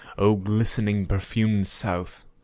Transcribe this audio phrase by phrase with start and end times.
[0.17, 2.25] O glistening, perfumed South!